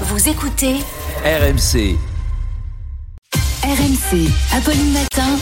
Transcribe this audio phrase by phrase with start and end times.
[0.00, 0.74] Vous écoutez
[1.24, 1.96] RMC.
[3.62, 5.36] RMC, Apolline Matin.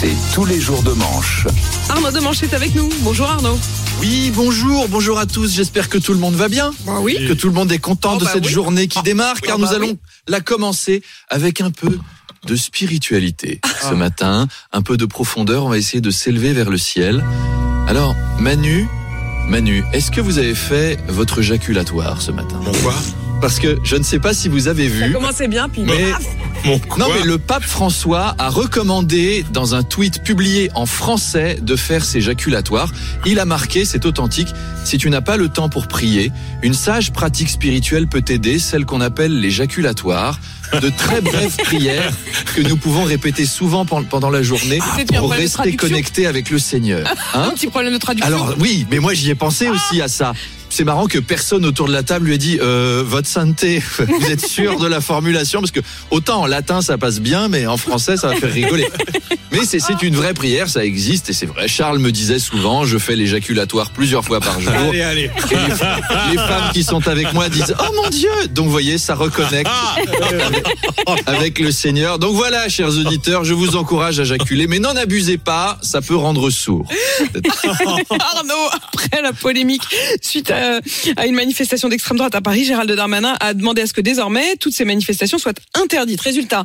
[0.00, 1.46] C'est tous les jours de manche.
[1.88, 2.88] Arnaud Demanche est avec nous.
[3.00, 3.58] Bonjour Arnaud.
[4.00, 5.52] Oui, bonjour, bonjour à tous.
[5.52, 6.70] J'espère que tout le monde va bien.
[6.86, 7.16] Bah oui.
[7.26, 8.52] Que tout le monde est content Oh de bah cette oui.
[8.52, 9.98] journée qui démarre, car Ah nous bah allons oui.
[10.28, 11.98] la commencer avec un peu
[12.46, 13.68] de spiritualité Ah.
[13.90, 15.64] ce matin, un peu de profondeur.
[15.64, 17.24] On va essayer de s'élever vers le ciel.
[17.88, 18.86] Alors, Manu,
[19.48, 22.60] Manu, est-ce que vous avez fait votre jaculatoire ce matin?
[22.62, 22.94] Pourquoi
[23.40, 25.12] Parce que je ne sais pas si vous avez Ça vu.
[25.12, 26.06] commençait bien, puis Mais
[26.64, 31.76] Mon non, mais le pape François a recommandé dans un tweet publié en français de
[31.76, 32.90] faire ses jaculatoires.
[33.26, 34.48] Il a marqué, c'est authentique,
[34.84, 36.32] si tu n'as pas le temps pour prier,
[36.62, 40.40] une sage pratique spirituelle peut t'aider, celle qu'on appelle les jaculatoires.
[40.82, 42.12] De très brèves prières
[42.54, 46.58] que nous pouvons répéter souvent pen- pendant la journée un pour rester connecté avec le
[46.58, 47.06] Seigneur.
[47.32, 48.26] un Hein petit problème de traduction.
[48.34, 50.34] alors oui, mais moi j'y ai pensé aussi à ça.
[50.70, 53.82] C'est marrant que personne autour de la table lui ait dit euh, votre sainteté.
[53.98, 55.60] Vous êtes sûr de la formulation?
[55.60, 58.88] Parce que autant en latin ça passe bien, mais en français ça va faire rigoler.
[59.50, 61.68] Mais c'est une vraie prière, ça existe et c'est vrai.
[61.68, 64.72] Charles me disait souvent, je fais l'éjaculatoire plusieurs fois par jour.
[64.72, 65.30] Allez, allez.
[65.50, 68.30] Et les, les femmes qui sont avec moi disent oh mon Dieu.
[68.50, 69.70] Donc vous voyez, ça reconnecte
[71.06, 72.18] avec, avec le Seigneur.
[72.18, 76.16] Donc voilà, chers auditeurs, je vous encourage à jaculer, mais n'en abusez pas, ça peut
[76.16, 76.86] rendre sourd.
[78.10, 79.82] Arnaud, après la polémique
[80.20, 80.57] suite à,
[81.16, 84.56] à une manifestation d'extrême droite à Paris, Gérald Darmanin a demandé à ce que désormais
[84.56, 86.20] toutes ces manifestations soient interdites.
[86.20, 86.64] Résultat,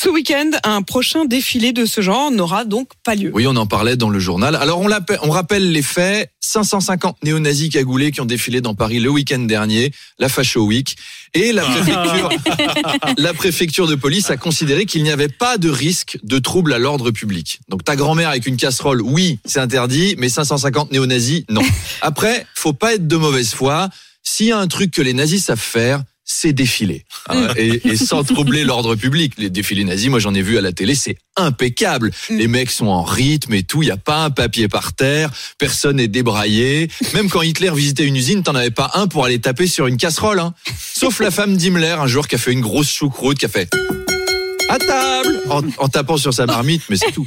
[0.00, 3.32] ce week-end, un prochain défilé de ce genre n'aura donc pas lieu.
[3.34, 4.54] Oui, on en parlait dans le journal.
[4.54, 6.30] Alors, on, rappelle les faits.
[6.40, 10.96] 550 néo-nazis cagoulés qui ont défilé dans Paris le week-end dernier, la Facho Week.
[11.34, 12.28] Et la préfecture,
[13.18, 16.78] la préfecture de police a considéré qu'il n'y avait pas de risque de trouble à
[16.78, 17.60] l'ordre public.
[17.68, 21.60] Donc, ta grand-mère avec une casserole, oui, c'est interdit, mais 550 néo-nazis, non.
[22.00, 23.88] Après, faut pas être de mauvaise foi.
[24.22, 27.04] S'il y a un truc que les nazis savent faire, c'est défiler.
[27.30, 29.32] Hein, et, et sans troubler l'ordre public.
[29.38, 32.10] Les défilés nazis, moi j'en ai vu à la télé, c'est impeccable.
[32.28, 35.30] Les mecs sont en rythme et tout, il y a pas un papier par terre,
[35.58, 36.90] personne n'est débraillé.
[37.14, 39.96] Même quand Hitler visitait une usine, t'en avais pas un pour aller taper sur une
[39.96, 40.40] casserole.
[40.40, 40.52] Hein.
[40.94, 43.70] Sauf la femme d'Himmler, un jour, qui a fait une grosse choucroute, qui a fait
[44.68, 47.26] à table en, en tapant sur sa marmite, mais c'est tout.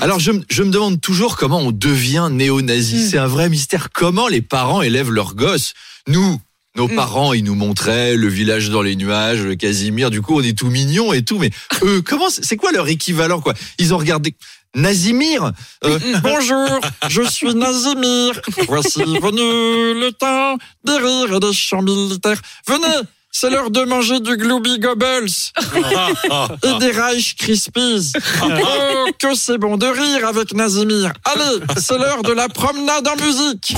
[0.00, 3.08] Alors je, me- je me demande toujours comment on devient néo-nazi.
[3.08, 3.88] C'est un vrai mystère.
[3.92, 5.74] Comment les parents élèvent leurs gosses?
[6.08, 6.40] Nous,
[6.76, 10.10] nos parents, ils nous montraient le village dans les nuages, le Casimir.
[10.10, 11.38] Du coup, on est tout mignon et tout.
[11.38, 11.50] Mais
[11.82, 13.54] eux, comment c'est c'est quoi leur équivalent quoi?
[13.78, 14.34] Ils ont regardé.
[14.74, 15.52] Nazimir
[15.84, 18.40] Euh, Bonjour, je suis Nazimir.
[18.68, 22.40] Voici venu le temps des rires et des chants militaires.
[22.66, 22.86] Venez,
[23.32, 25.26] c'est l'heure de manger du Glooby Gobbles
[26.62, 28.12] et des Reich Krispies.
[28.44, 31.12] Oh, que c'est bon de rire avec Nazimir.
[31.24, 33.74] Allez, c'est l'heure de la promenade en musique.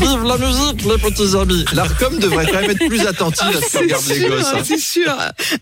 [0.00, 1.64] Vive la musique, les petits amis.
[1.72, 4.46] L'ARCOM devrait quand même être plus attentive à ce que regardent les gosses.
[4.54, 4.62] hein.
[4.64, 5.10] c'est sûr.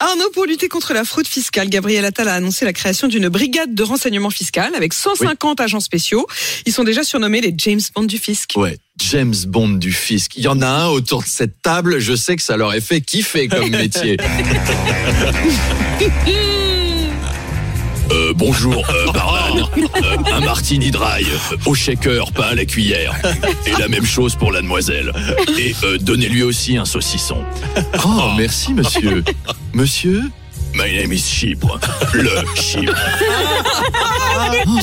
[0.00, 3.74] Arnaud, pour lutter contre la fraude fiscale, Gabriel Attal a annoncé la création d'une brigade
[3.74, 6.26] de renseignement fiscal avec 150 agents spéciaux.
[6.66, 8.50] Ils sont déjà surnommés les James Bond du fisc.
[8.56, 8.78] Ouais,
[9.10, 10.32] James Bond du fisc.
[10.36, 12.80] Il y en a un autour de cette table, je sais que ça leur a
[12.80, 14.16] fait kiffer comme métier.
[18.40, 19.68] Bonjour, euh, barman.
[19.76, 23.14] Euh, un martini dry, euh, au shaker, pas à la cuillère.
[23.66, 25.12] Et la même chose pour la demoiselle.
[25.58, 27.44] Et euh, donnez-lui aussi un saucisson.
[28.02, 29.22] Oh, merci monsieur.
[29.74, 30.22] Monsieur?
[30.72, 31.78] My name is Chypre.
[32.14, 32.94] Le Chypre.
[34.66, 34.78] Oh,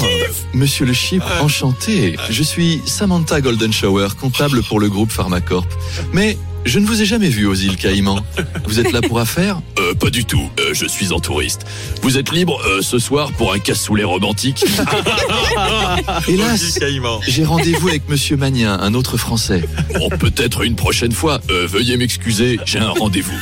[0.54, 2.16] Monsieur le Chypre, enchanté.
[2.30, 5.68] Je suis Samantha Golden Shower, comptable pour le groupe Pharmacorp.
[6.14, 8.20] Mais je ne vous ai jamais vu aux îles Caïmans.
[8.66, 11.62] Vous êtes là pour affaires Euh, pas du tout, euh, je suis en touriste.
[12.02, 14.66] Vous êtes libre euh, ce soir pour un cassoulet romantique?
[16.28, 16.80] Hélas,
[17.28, 19.64] j'ai rendez-vous avec Monsieur Magnin, un autre Français.
[19.94, 21.40] Bon, peut-être une prochaine fois.
[21.50, 23.38] Euh, veuillez m'excuser, j'ai un rendez-vous.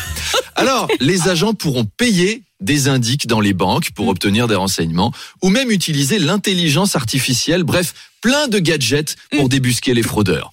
[0.55, 5.11] Alors, les agents pourront payer des indices dans les banques pour obtenir des renseignements
[5.41, 10.51] ou même utiliser l'intelligence artificielle, bref, plein de gadgets pour débusquer les fraudeurs.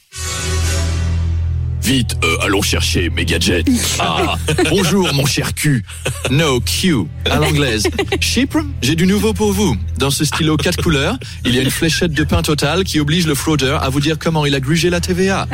[1.83, 3.67] Vite, euh, allons chercher mes gadgets.
[3.99, 4.37] Ah,
[4.71, 5.85] bonjour mon cher cul.
[6.31, 7.85] No Q, à l'anglaise.
[8.21, 9.77] Chypre, j'ai du nouveau pour vous.
[9.99, 13.27] Dans ce stylo 4 couleurs, il y a une fléchette de pain total qui oblige
[13.27, 15.47] le fraudeur à vous dire comment il a grugé la TVA.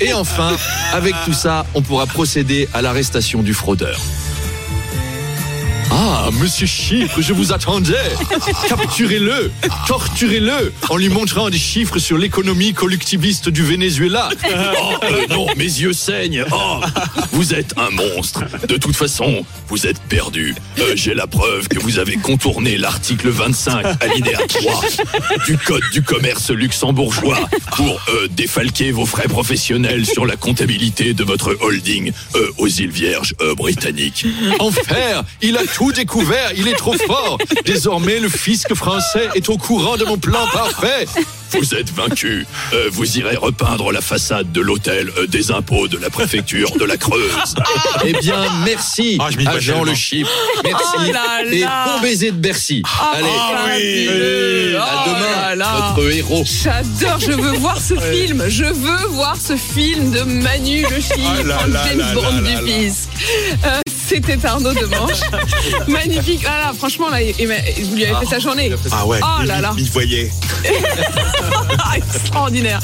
[0.00, 0.56] Et enfin,
[0.92, 4.00] avec tout ça, on pourra procéder à l'arrestation du fraudeur.
[5.98, 7.94] Ah, monsieur Chypre, je vous attendais.
[8.68, 9.50] Capturez-le,
[9.86, 14.28] torturez-le, en lui montrant des chiffres sur l'économie collectiviste du Venezuela.
[14.78, 16.44] Oh, euh, non, mes yeux saignent.
[16.52, 16.80] Oh,
[17.32, 18.44] vous êtes un monstre.
[18.68, 20.54] De toute façon, vous êtes perdu.
[20.78, 24.82] Euh, J'ai la preuve que vous avez contourné l'article 25, alinéa 3
[25.46, 27.38] du Code du commerce luxembourgeois
[27.74, 32.12] pour euh, défalquer vos frais professionnels sur la comptabilité de votre holding
[32.58, 34.26] aux îles Vierges britanniques.
[34.58, 37.38] Enfer, il a tout découvert, il est trop fort.
[37.64, 41.06] Désormais, le fisc français est au courant de mon plan parfait.
[41.52, 42.44] Vous êtes vaincu.
[42.72, 46.84] Euh, vous irez repeindre la façade de l'hôtel euh, des impôts de la préfecture de
[46.84, 47.54] la Creuse.
[48.04, 49.84] Eh bien, merci, Ah, je agent.
[49.84, 50.28] Le Chypre.
[50.64, 50.84] Merci.
[50.98, 51.84] Oh là Et là.
[51.86, 52.82] bon baiser de Bercy.
[53.14, 54.78] Allez, fabuleux.
[54.78, 55.94] à Oh demain, là là.
[55.96, 56.44] notre héros.
[56.44, 58.44] J'adore, je veux voir ce film.
[58.48, 62.60] Je veux voir ce film de Manu le Oh en là James là Bond là
[62.60, 63.08] du fisc.
[64.24, 65.20] C'était Arnaud Demanche.
[65.88, 66.42] Magnifique.
[66.48, 68.70] Ah là, franchement, là, il, il- vous lui avez fait sa journée.
[68.92, 69.18] Ah ouais.
[69.22, 69.72] Oh là il- là.
[69.78, 70.30] Il voyait.
[71.96, 72.80] Extraordinaire.